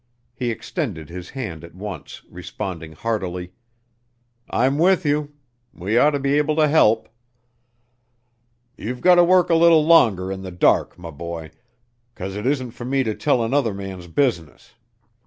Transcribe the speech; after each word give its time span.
He 0.33 0.49
extended 0.49 1.09
his 1.09 1.29
hand 1.29 1.63
at 1.63 1.75
once, 1.75 2.23
responding 2.27 2.93
heartily, 2.93 3.51
"I'm 4.49 4.79
with 4.79 5.05
you. 5.05 5.33
We 5.75 5.95
ought 5.95 6.09
to 6.17 6.19
be 6.19 6.39
able 6.39 6.55
to 6.55 6.67
help." 6.67 7.07
"You've 8.75 9.01
gotter 9.01 9.23
work 9.23 9.51
a 9.51 9.53
little 9.55 9.85
longer 9.85 10.31
in 10.31 10.41
the 10.41 10.49
dark, 10.49 10.95
m' 10.97 11.15
boy, 11.15 11.51
'cause 12.15 12.35
it 12.35 12.47
isn't 12.47 12.71
for 12.71 12.83
me 12.85 13.03
to 13.03 13.13
tell 13.13 13.43
another 13.43 13.75
man's 13.75 14.07
business. 14.07 14.73